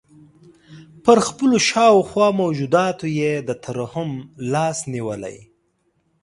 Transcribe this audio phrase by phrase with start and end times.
[1.03, 4.11] پر خپلو شاوخوا موجوداتو یې د ترحم
[4.53, 5.37] لاس نیولی.